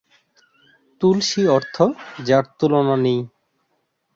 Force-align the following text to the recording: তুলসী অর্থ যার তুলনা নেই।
তুলসী 1.01 1.41
অর্থ 1.55 1.75
যার 2.19 2.45
তুলনা 2.57 2.95
নেই। 3.05 3.19